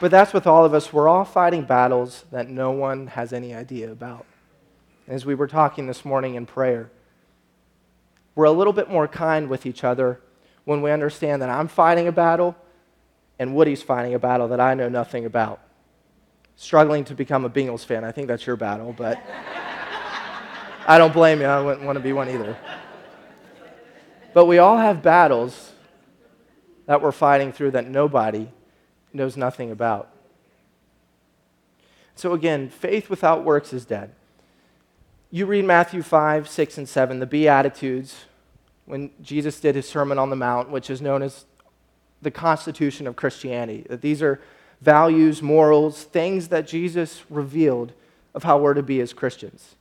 [0.00, 0.92] But that's with all of us.
[0.92, 4.24] We're all fighting battles that no one has any idea about.
[5.08, 6.90] As we were talking this morning in prayer,
[8.34, 10.20] we're a little bit more kind with each other
[10.64, 12.56] when we understand that I'm fighting a battle
[13.38, 15.60] and Woody's fighting a battle that I know nothing about.
[16.56, 18.04] Struggling to become a Bengals fan.
[18.04, 19.18] I think that's your battle, but
[20.86, 21.46] I don't blame you.
[21.46, 22.56] I wouldn't want to be one either.
[24.32, 25.72] But we all have battles
[26.86, 28.48] that we're fighting through that nobody
[29.12, 30.12] knows nothing about.
[32.14, 34.12] So again, faith without works is dead.
[35.32, 38.24] You read Matthew 5, 6, and 7, the Beatitudes,
[38.86, 41.44] when Jesus did his Sermon on the Mount, which is known as
[42.20, 43.86] the constitution of Christianity.
[43.88, 44.40] That these are
[44.80, 47.92] values, morals, things that Jesus revealed
[48.34, 49.76] of how we're to be as Christians.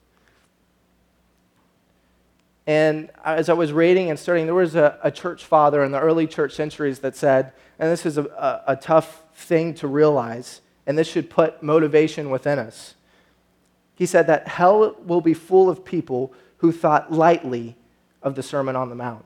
[2.67, 5.99] And as I was reading and studying, there was a, a church father in the
[5.99, 10.61] early church centuries that said, and this is a, a, a tough thing to realize,
[10.85, 12.93] and this should put motivation within us.
[13.99, 17.75] He said that hell will be full of people who thought lightly
[18.23, 19.25] of the Sermon on the Mount.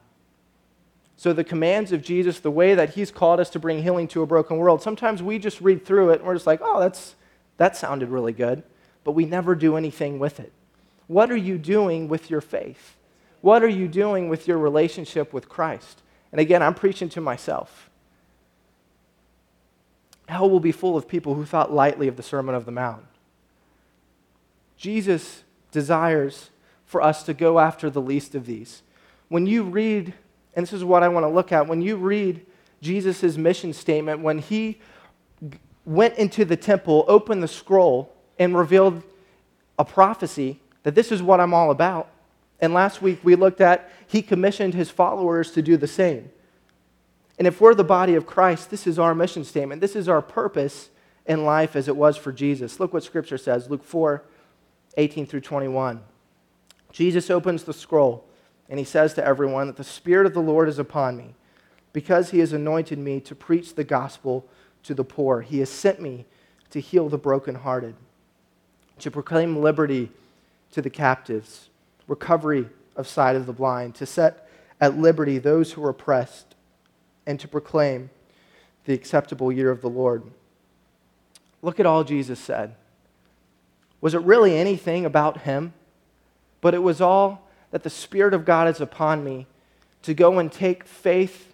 [1.16, 4.24] So, the commands of Jesus, the way that He's called us to bring healing to
[4.24, 7.14] a broken world, sometimes we just read through it and we're just like, oh, that's,
[7.58, 8.64] that sounded really good,
[9.04, 10.52] but we never do anything with it.
[11.06, 12.98] What are you doing with your faith?
[13.42, 16.02] What are you doing with your relationship with Christ?
[16.32, 17.92] And again, I'm preaching to myself.
[20.28, 23.06] Hell will be full of people who thought lightly of the Sermon of the Mount.
[24.78, 26.50] Jesus desires
[26.86, 28.82] for us to go after the least of these.
[29.30, 30.14] When you read,
[30.56, 32.46] and this is what I want to look at, when you read
[32.82, 34.80] Jesus' mission statement, when he
[35.86, 39.04] went into the temple, opened the scroll, and revealed
[39.78, 42.10] a prophecy that this is what I'm all about.
[42.60, 46.30] And last week we looked at he commissioned his followers to do the same.
[47.38, 49.82] And if we're the body of Christ, this is our mission statement.
[49.82, 50.90] This is our purpose
[51.26, 52.80] in life as it was for Jesus.
[52.80, 54.24] Look what Scripture says Luke 4
[54.98, 56.02] 18 through 21.
[56.92, 58.26] Jesus opens the scroll
[58.70, 61.36] and he says to everyone that the Spirit of the Lord is upon me
[61.92, 64.48] because he has anointed me to preach the gospel
[64.84, 65.42] to the poor.
[65.42, 66.26] He has sent me
[66.72, 67.96] to heal the brokenhearted,
[69.00, 70.12] to proclaim liberty
[70.72, 71.70] to the captives,
[72.08, 74.50] recovery of sight of the blind, to set
[74.82, 76.56] at liberty those who are oppressed,
[77.26, 78.10] and to proclaim
[78.86, 80.24] the acceptable year of the Lord.
[81.62, 82.76] Look at all Jesus said.
[84.04, 85.72] Was it really anything about him?
[86.60, 89.48] But it was all that the Spirit of God is upon me
[90.02, 91.54] to go and take faith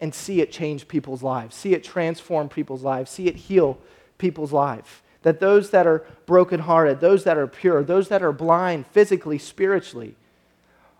[0.00, 3.78] and see it change people's lives, see it transform people's lives, see it heal
[4.16, 4.86] people's lives.
[5.22, 10.14] That those that are brokenhearted, those that are pure, those that are blind physically, spiritually,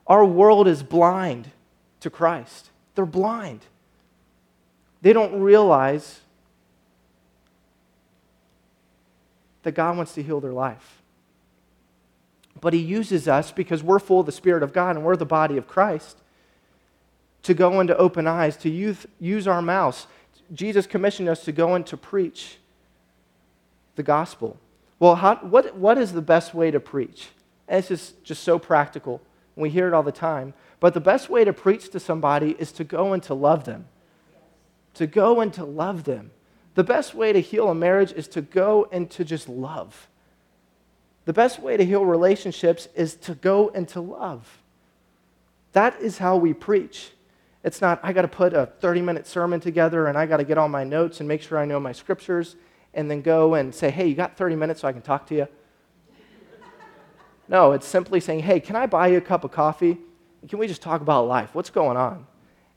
[0.08, 1.52] our world is blind
[2.00, 2.70] to Christ.
[2.96, 3.60] They're blind.
[5.00, 6.22] They don't realize
[9.66, 11.02] that God wants to heal their life.
[12.60, 15.26] But He uses us because we're full of the Spirit of God and we're the
[15.26, 16.18] body of Christ
[17.42, 20.06] to go into open eyes, to use, use our mouths.
[20.54, 22.58] Jesus commissioned us to go and to preach
[23.96, 24.56] the gospel.
[25.00, 27.30] Well, how, what, what is the best way to preach?
[27.66, 29.20] And it's just, just so practical.
[29.56, 30.54] We hear it all the time.
[30.78, 33.86] But the best way to preach to somebody is to go and to love them.
[34.94, 36.30] To go and to love them.
[36.76, 40.08] The best way to heal a marriage is to go and to just love.
[41.24, 44.62] The best way to heal relationships is to go and to love.
[45.72, 47.12] That is how we preach.
[47.64, 50.44] It's not, I got to put a 30 minute sermon together and I got to
[50.44, 52.56] get all my notes and make sure I know my scriptures
[52.92, 55.34] and then go and say, hey, you got 30 minutes so I can talk to
[55.34, 55.48] you?
[57.48, 59.96] No, it's simply saying, hey, can I buy you a cup of coffee?
[60.46, 61.54] Can we just talk about life?
[61.54, 62.26] What's going on?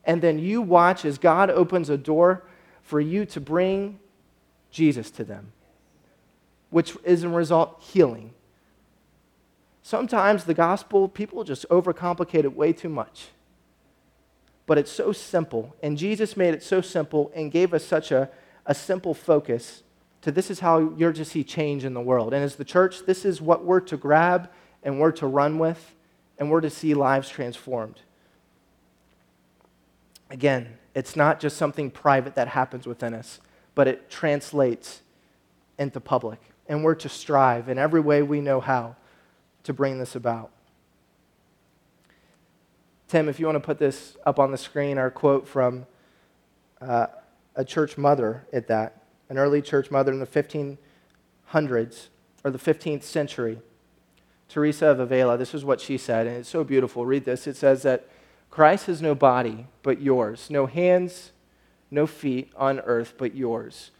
[0.04, 2.44] And then you watch as God opens a door
[2.90, 4.00] for you to bring
[4.72, 5.52] Jesus to them,
[6.70, 8.32] which is a result healing.
[9.84, 13.28] Sometimes the gospel, people just overcomplicate it way too much.
[14.66, 18.28] But it's so simple, and Jesus made it so simple and gave us such a,
[18.66, 19.84] a simple focus
[20.22, 22.34] to this is how you're to see change in the world.
[22.34, 24.50] And as the church, this is what we're to grab
[24.82, 25.94] and we're to run with,
[26.38, 28.00] and we're to see lives transformed.
[30.28, 33.40] Again, it's not just something private that happens within us,
[33.74, 35.02] but it translates
[35.78, 36.40] into public.
[36.68, 38.96] And we're to strive in every way we know how
[39.64, 40.50] to bring this about.
[43.08, 45.86] Tim, if you want to put this up on the screen, our quote from
[46.80, 47.08] uh,
[47.56, 50.78] a church mother at that, an early church mother in the 1500s
[52.44, 53.58] or the 15th century,
[54.48, 55.36] Teresa of Avila.
[55.36, 57.04] This is what she said, and it's so beautiful.
[57.04, 57.46] Read this.
[57.46, 58.08] It says that
[58.50, 61.32] Christ has no body but yours, no hands,
[61.90, 63.90] no feet on earth but yours.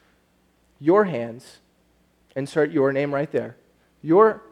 [0.80, 1.58] Your hands,
[2.34, 3.56] insert your name right there.
[4.02, 4.42] Your,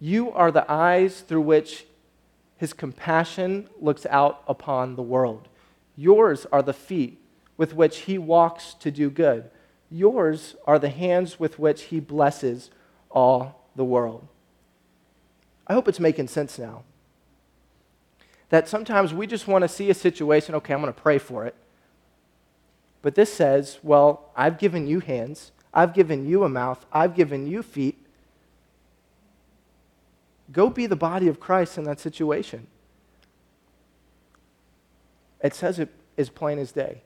[0.00, 1.86] you are the eyes through which
[2.56, 5.48] his compassion looks out upon the world.
[5.96, 7.20] Yours are the feet
[7.56, 9.50] with which he walks to do good.
[9.90, 12.70] Yours are the hands with which he blesses
[13.10, 14.26] all the world.
[15.66, 16.82] I hope it's making sense now
[18.50, 21.46] that sometimes we just want to see a situation, okay, I'm going to pray for
[21.46, 21.54] it.
[23.00, 27.46] But this says, well, I've given you hands, I've given you a mouth, I've given
[27.46, 27.96] you feet.
[30.52, 32.66] Go be the body of Christ in that situation.
[35.42, 37.02] It says it as plain as day.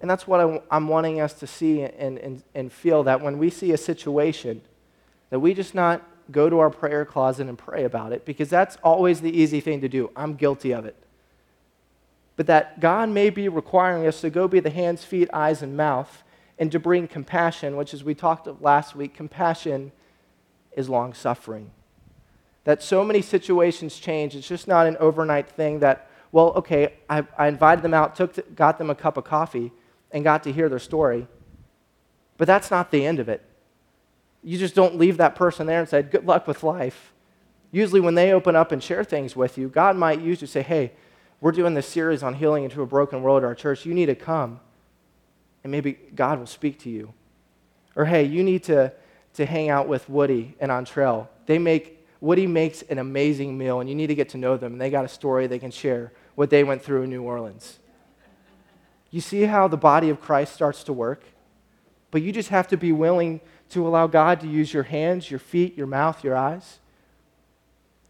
[0.00, 3.50] And that's what I'm wanting us to see and, and, and feel that when we
[3.50, 4.60] see a situation,
[5.30, 8.76] that we just not go to our prayer closet and pray about it because that's
[8.82, 10.10] always the easy thing to do.
[10.16, 10.96] I'm guilty of it.
[12.36, 15.76] But that God may be requiring us to go be the hands, feet, eyes, and
[15.76, 16.22] mouth
[16.58, 19.92] and to bring compassion, which, as we talked of last week, compassion
[20.72, 21.70] is long suffering.
[22.64, 24.34] That so many situations change.
[24.34, 28.54] It's just not an overnight thing that, well, okay, I, I invited them out, took
[28.56, 29.70] got them a cup of coffee,
[30.10, 31.26] and got to hear their story.
[32.38, 33.45] But that's not the end of it
[34.46, 37.12] you just don't leave that person there and say, Good luck with life.
[37.72, 40.52] Usually, when they open up and share things with you, God might use you to
[40.52, 40.92] say, Hey,
[41.40, 43.84] we're doing this series on healing into a broken world at our church.
[43.84, 44.60] You need to come.
[45.64, 47.12] And maybe God will speak to you.
[47.96, 48.92] Or, hey, you need to,
[49.34, 51.28] to hang out with Woody and Entrell.
[51.46, 54.74] They make, Woody makes an amazing meal, and you need to get to know them.
[54.74, 57.80] And they got a story they can share what they went through in New Orleans.
[59.10, 61.24] You see how the body of Christ starts to work?
[62.12, 65.40] But you just have to be willing to allow God to use your hands, your
[65.40, 66.78] feet, your mouth, your eyes,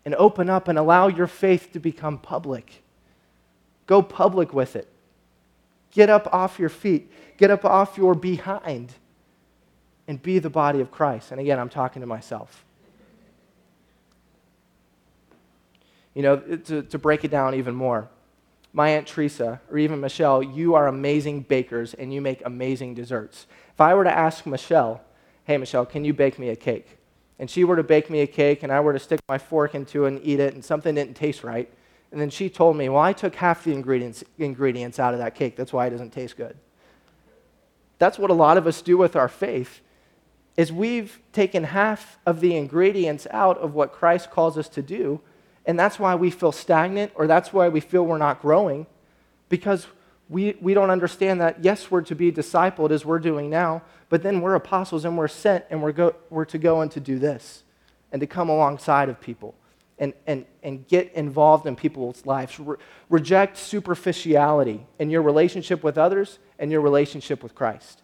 [0.04, 2.82] and open up and allow your faith to become public.
[3.86, 4.88] Go public with it.
[5.92, 8.92] Get up off your feet, get up off your behind,
[10.06, 11.32] and be the body of Christ.
[11.32, 12.64] And again, I'm talking to myself.
[16.14, 18.08] You know, to, to break it down even more,
[18.72, 23.46] my Aunt Teresa or even Michelle, you are amazing bakers and you make amazing desserts.
[23.72, 25.02] If I were to ask Michelle,
[25.46, 26.98] hey, Michelle, can you bake me a cake?
[27.38, 29.76] And she were to bake me a cake, and I were to stick my fork
[29.76, 31.72] into it and eat it, and something didn't taste right.
[32.10, 35.36] And then she told me, well, I took half the ingredients, ingredients out of that
[35.36, 35.54] cake.
[35.54, 36.56] That's why it doesn't taste good.
[37.98, 39.80] That's what a lot of us do with our faith
[40.56, 45.20] is we've taken half of the ingredients out of what Christ calls us to do,
[45.64, 48.86] and that's why we feel stagnant or that's why we feel we're not growing
[49.48, 49.86] because
[50.28, 54.22] we, we don't understand that, yes, we're to be discipled as we're doing now, but
[54.22, 57.18] then we're apostles and we're sent and we're, go, we're to go and to do
[57.18, 57.62] this
[58.10, 59.54] and to come alongside of people
[59.98, 62.58] and, and, and get involved in people's lives.
[62.58, 62.76] Re-
[63.08, 68.02] reject superficiality in your relationship with others and your relationship with Christ.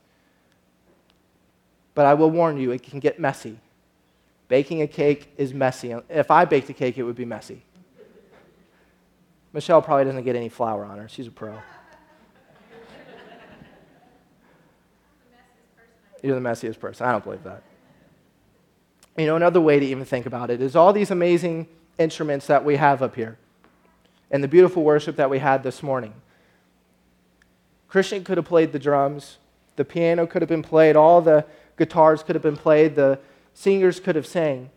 [1.94, 3.58] But I will warn you, it can get messy.
[4.48, 5.94] Baking a cake is messy.
[6.08, 7.62] If I baked a cake, it would be messy.
[9.52, 11.08] Michelle probably doesn't get any flour on her.
[11.08, 11.58] She's a pro.
[16.22, 17.06] You're the messiest person.
[17.06, 17.62] I don't believe that.
[19.16, 21.68] You know, another way to even think about it is all these amazing
[21.98, 23.36] instruments that we have up here
[24.30, 26.14] and the beautiful worship that we had this morning.
[27.88, 29.36] Christian could have played the drums,
[29.76, 31.44] the piano could have been played, all the
[31.76, 33.18] guitars could have been played, the
[33.52, 34.70] singers could have sang.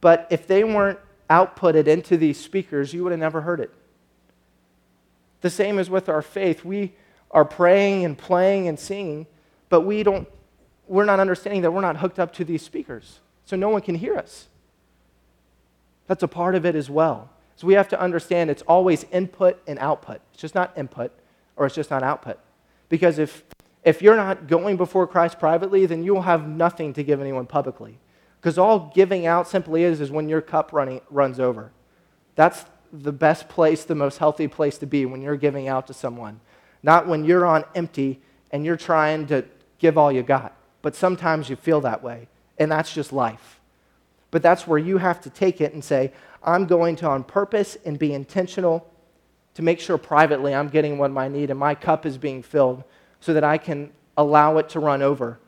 [0.00, 0.98] But if they weren't
[1.30, 3.72] outputted into these speakers, you would have never heard it.
[5.40, 6.64] The same is with our faith.
[6.64, 6.94] We
[7.30, 9.26] are praying and playing and singing,
[9.68, 10.28] but we don't,
[10.86, 13.20] we're not understanding that we're not hooked up to these speakers.
[13.44, 14.48] So no one can hear us.
[16.06, 17.30] That's a part of it as well.
[17.56, 20.20] So we have to understand it's always input and output.
[20.32, 21.12] It's just not input.
[21.56, 22.38] or it's just not output.
[22.88, 23.44] Because if,
[23.82, 27.46] if you're not going before Christ privately, then you will have nothing to give anyone
[27.46, 27.98] publicly.
[28.40, 31.72] Because all giving out simply is, is when your cup running, runs over.
[32.34, 35.94] That's the best place, the most healthy place to be when you're giving out to
[35.94, 36.40] someone.
[36.82, 39.44] Not when you're on empty and you're trying to
[39.78, 40.54] give all you got.
[40.82, 43.60] But sometimes you feel that way, and that's just life.
[44.30, 46.12] But that's where you have to take it and say,
[46.42, 48.86] I'm going to, on purpose and be intentional
[49.54, 52.84] to make sure privately I'm getting what I need and my cup is being filled
[53.20, 55.38] so that I can allow it to run over.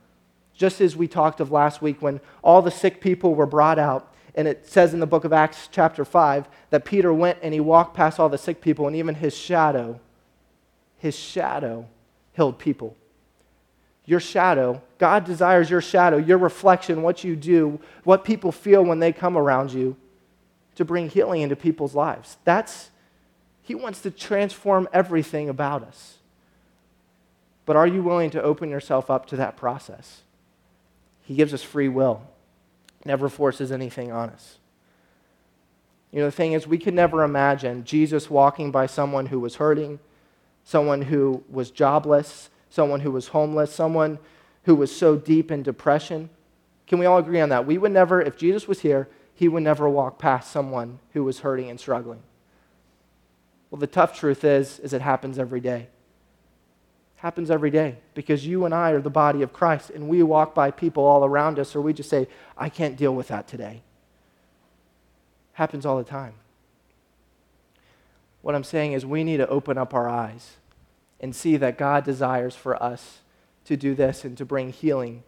[0.54, 4.14] Just as we talked of last week when all the sick people were brought out,
[4.34, 7.60] and it says in the book of Acts, chapter 5, that Peter went and he
[7.60, 10.00] walked past all the sick people, and even his shadow,
[10.96, 11.86] his shadow
[12.32, 12.96] healed people.
[14.08, 19.00] Your shadow, God desires your shadow, your reflection, what you do, what people feel when
[19.00, 19.98] they come around you
[20.76, 22.38] to bring healing into people's lives.
[22.44, 22.88] That's,
[23.60, 26.16] He wants to transform everything about us.
[27.66, 30.22] But are you willing to open yourself up to that process?
[31.24, 32.22] He gives us free will,
[33.04, 34.56] never forces anything on us.
[36.12, 39.56] You know, the thing is, we could never imagine Jesus walking by someone who was
[39.56, 39.98] hurting,
[40.64, 44.18] someone who was jobless, someone who was homeless, someone
[44.64, 46.30] who was so deep in depression.
[46.86, 47.66] Can we all agree on that?
[47.66, 51.40] We would never, if Jesus was here, he would never walk past someone who was
[51.40, 52.22] hurting and struggling.
[53.70, 55.88] Well, the tough truth is, is it happens every day.
[57.16, 60.22] It happens every day because you and I are the body of Christ and we
[60.22, 63.46] walk by people all around us or we just say, I can't deal with that
[63.46, 63.82] today.
[65.52, 66.34] It happens all the time.
[68.42, 70.56] What I'm saying is we need to open up our eyes
[71.20, 73.18] and see that God desires for us
[73.64, 75.22] to do this and to bring healing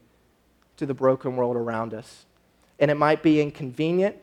[0.76, 2.24] to the broken world around us
[2.80, 4.16] and it might be inconvenient.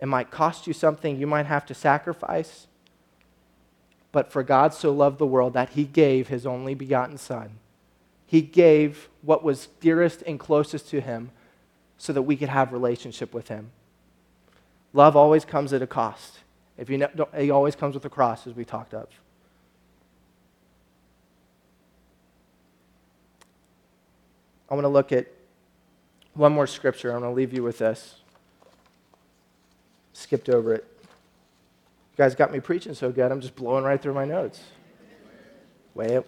[0.00, 2.66] It might cost you something you might have to sacrifice.
[4.10, 7.52] But for God so loved the world that he gave his only begotten Son.
[8.26, 11.30] He gave what was dearest and closest to him
[11.96, 13.70] so that we could have relationship with him.
[14.92, 16.40] Love always comes at a cost.
[16.76, 19.08] If you know, it always comes with a cross, as we talked of.
[24.68, 25.26] I want to look at
[26.34, 27.12] one more scripture.
[27.12, 28.16] I'm going to leave you with this.
[30.12, 30.84] Skipped over it.
[32.16, 34.60] You guys got me preaching so good, I'm just blowing right through my notes.
[35.94, 36.26] Way up.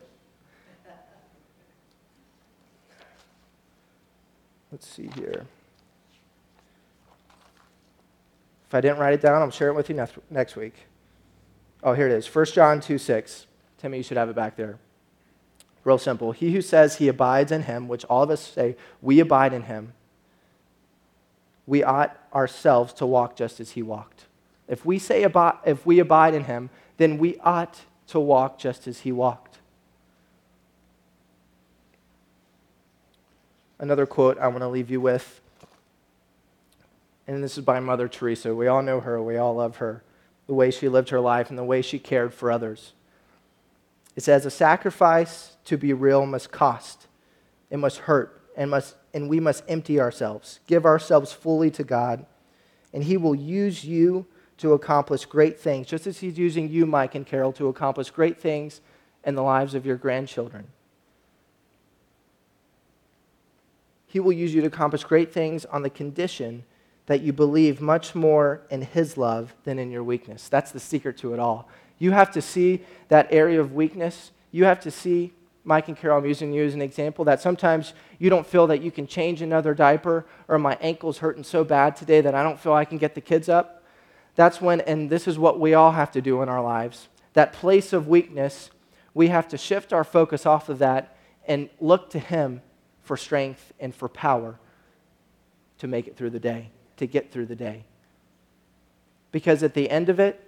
[4.70, 5.46] Let's see here.
[8.66, 10.74] If I didn't write it down, I'll share it with you next, next week.
[11.82, 12.26] Oh, here it is.
[12.34, 13.46] 1 John 2 6.
[13.78, 14.78] Timmy, you should have it back there.
[15.88, 16.32] Real simple.
[16.32, 19.62] He who says he abides in him, which all of us say, we abide in
[19.62, 19.94] him,
[21.66, 24.26] we ought ourselves to walk just as he walked.
[24.68, 26.68] If we say about, if we abide in him,
[26.98, 29.60] then we ought to walk just as he walked.
[33.78, 35.40] Another quote I want to leave you with,
[37.26, 38.54] and this is by Mother Teresa.
[38.54, 40.02] We all know her, we all love her,
[40.46, 42.92] the way she lived her life and the way she cared for others.
[44.18, 47.06] It says, A sacrifice to be real must cost,
[47.70, 52.26] it must hurt, and must and we must empty ourselves, give ourselves fully to God,
[52.92, 57.14] and He will use you to accomplish great things, just as He's using you, Mike
[57.14, 58.80] and Carol, to accomplish great things
[59.22, 60.66] in the lives of your grandchildren.
[64.08, 66.64] He will use you to accomplish great things on the condition
[67.06, 70.48] that you believe much more in His love than in your weakness.
[70.48, 71.68] That's the secret to it all.
[71.98, 74.30] You have to see that area of weakness.
[74.50, 75.32] You have to see
[75.68, 78.80] Mike and Carol, I'm using you as an example, that sometimes you don't feel that
[78.80, 82.58] you can change another diaper, or my ankle's hurting so bad today that I don't
[82.58, 83.84] feel I can get the kids up.
[84.34, 87.52] That's when, and this is what we all have to do in our lives, that
[87.52, 88.70] place of weakness,
[89.12, 92.62] we have to shift our focus off of that and look to Him
[93.02, 94.58] for strength and for power
[95.78, 97.84] to make it through the day, to get through the day.
[99.32, 100.47] Because at the end of it,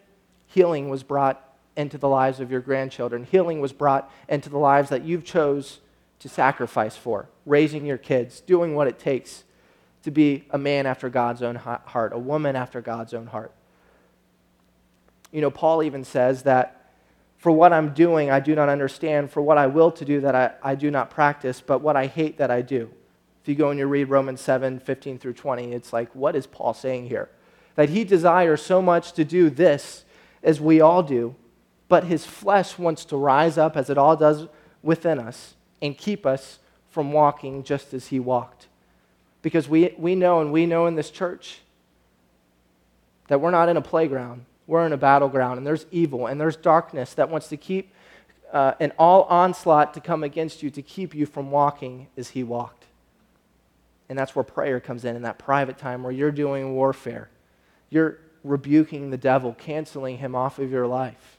[0.51, 1.43] healing was brought
[1.77, 3.25] into the lives of your grandchildren.
[3.25, 5.79] Healing was brought into the lives that you've chose
[6.19, 9.45] to sacrifice for, raising your kids, doing what it takes
[10.03, 13.53] to be a man after God's own heart, a woman after God's own heart.
[15.31, 16.93] You know, Paul even says that
[17.39, 19.31] for what I'm doing, I do not understand.
[19.31, 22.07] For what I will to do, that I, I do not practice, but what I
[22.07, 22.91] hate, that I do.
[23.43, 26.47] If you go and you read Romans 7 15 through 20, it's like, what is
[26.47, 27.31] Paul saying here?
[27.77, 30.05] That he desires so much to do this
[30.43, 31.35] as we all do,
[31.89, 34.47] but his flesh wants to rise up, as it all does
[34.83, 38.69] within us, and keep us from walking just as he walked.
[39.43, 41.61] Because we, we know, and we know in this church,
[43.29, 44.45] that we're not in a playground.
[44.67, 47.93] we're in a battleground and there's evil and there's darkness that wants to keep
[48.53, 52.43] uh, an all onslaught to come against you to keep you from walking as he
[52.43, 52.85] walked.
[54.09, 57.31] And that's where prayer comes in, in that private time where you're doing warfare.
[57.89, 61.39] You're rebuking the devil, canceling him off of your life.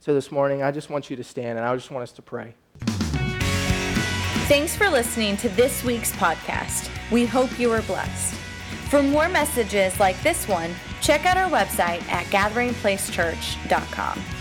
[0.00, 2.22] So this morning, I just want you to stand and I just want us to
[2.22, 2.54] pray.
[4.48, 6.90] Thanks for listening to this week's podcast.
[7.10, 8.34] We hope you were blessed.
[8.88, 14.37] For more messages like this one, check out our website at gatheringplacechurch.com.